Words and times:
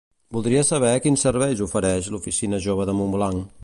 Voldria 0.37 0.63
saber 0.69 0.93
quins 1.03 1.27
serveis 1.27 1.63
ofereix 1.69 2.11
l'oficina 2.15 2.65
jove 2.69 2.91
de 2.93 3.01
Montblanc. 3.03 3.59